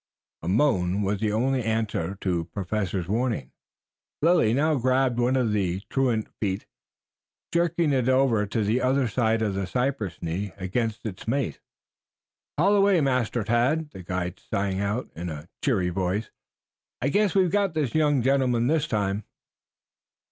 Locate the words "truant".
5.91-6.27